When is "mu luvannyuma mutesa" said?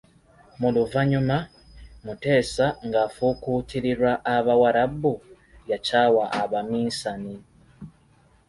0.59-2.65